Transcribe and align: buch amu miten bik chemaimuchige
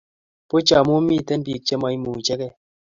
buch 0.49 0.71
amu 0.79 0.95
miten 1.07 1.41
bik 1.45 1.61
chemaimuchige 1.67 2.47